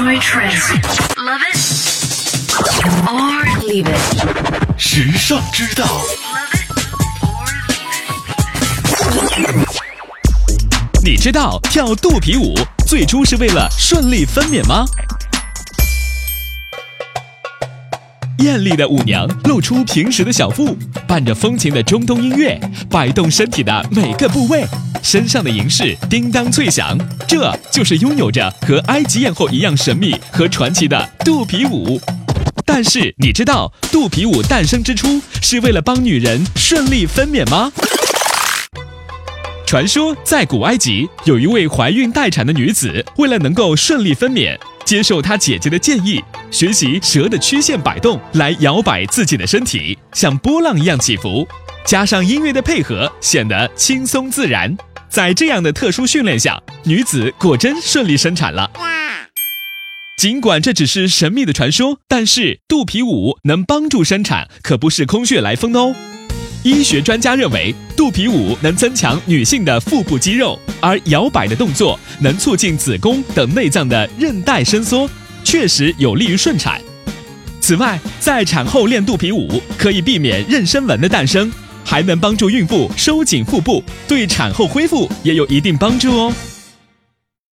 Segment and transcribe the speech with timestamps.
[0.00, 0.72] Enjoy trends.
[1.18, 1.58] Love it
[3.06, 4.78] or leave it.
[4.78, 6.00] 时尚之道.
[11.04, 12.54] 你知道跳肚皮舞
[12.86, 14.86] 最初是为了顺利分娩吗？
[18.38, 22.58] 艳丽的舞娘露出平时的小腹，伴着风情的中东音乐，
[22.88, 24.66] 摆动身体的每个部位，
[25.02, 32.00] 身上的银饰叮当脆响，这就是拥有着和埃及艳后一样神秘和传奇的肚皮舞。
[32.64, 37.72] 但是你知道肚皮舞诞生之初是为了帮女人顺利分娩吗？
[39.66, 51.46] 传说在古埃及，有一位怀孕待产的女子，为了能够顺利分娩，接受她姐姐的建议，学习蛇的曲线摆动来摇摆自己的身体，像波浪一样起伏，
[51.84, 54.76] 加上音乐的配合，显得轻松自然。
[55.10, 58.70] 在这样的特殊训练下，女子果真顺利生产了。
[60.16, 65.96] 尽管这只是神秘的传说，但是肚皮舞能帮助生产，可不是空穴来风哦。
[66.62, 75.10] 医学专家认为，肚皮舞能增强女性的腹部肌肉，而摇摆的动作能促进子宫等内脏的韧带伸缩，
[75.42, 76.80] 确实有利于顺产。
[77.60, 81.50] 此外，在产后练肚皮舞可以避免妊娠纹的诞生，
[81.90, 86.32] 还能帮助孕妇收紧腹部，对产后恢复也有一定帮助哦。